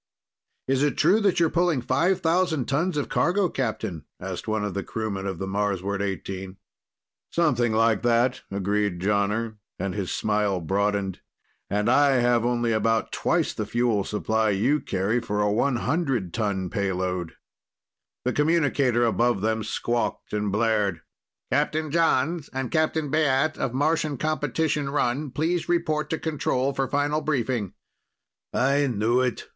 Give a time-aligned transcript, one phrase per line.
[0.67, 4.73] "Is it true that you're pulling five thousand tons of cargo, Captain?" asked one of
[4.73, 6.55] the crewmen of the Marsward XVIII.
[7.31, 11.19] "Something like that," agreed Jonner, and his smile broadened.
[11.69, 16.71] "And I have only about twice the fuel supply you carry for a 100 ton
[16.71, 17.33] payload."
[18.25, 21.01] The communicator above them squawked and blared:
[21.51, 27.21] "Captain Jons and Captain Baat of Martian competition run, please report to control for final
[27.21, 27.73] briefing."
[28.51, 29.47] "I knew it!"